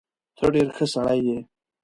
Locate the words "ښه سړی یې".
0.75-1.37